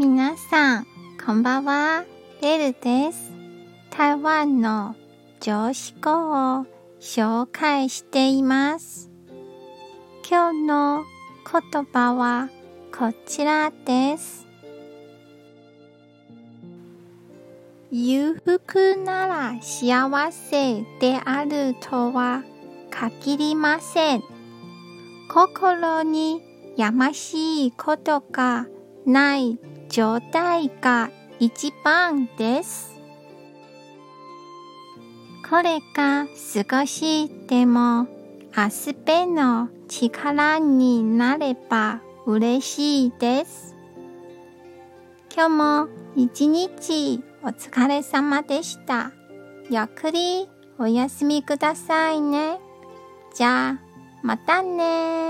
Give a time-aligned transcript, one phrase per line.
[0.00, 0.86] 皆さん、
[1.26, 2.04] こんばんは。
[2.40, 3.32] ベルです。
[3.90, 4.94] 台湾の
[5.40, 6.12] 常識語
[6.60, 6.66] を
[7.00, 9.10] 紹介しています。
[10.30, 11.04] 今日の
[11.72, 12.48] 言葉は
[12.96, 14.46] こちらです。
[17.90, 22.44] 裕福なら幸せであるとは
[22.90, 24.22] 限りません。
[25.34, 26.40] 心に
[26.76, 28.68] やましいことが
[29.08, 29.58] ない
[29.88, 32.94] 状態が一番です。
[35.48, 38.06] これが少しでも
[38.54, 43.74] アスペの力になれば嬉しいです。
[45.34, 49.12] 今日も一日お疲れ様でした。
[49.70, 50.46] ゆっくり
[50.78, 52.58] お休みくださいね。
[53.34, 53.80] じゃあ、
[54.22, 55.27] またね